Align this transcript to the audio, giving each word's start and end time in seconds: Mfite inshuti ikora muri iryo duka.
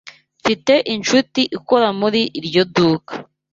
Mfite 0.41 0.73
inshuti 0.95 1.41
ikora 1.57 1.87
muri 1.99 2.21
iryo 2.39 2.63
duka. 2.75 3.13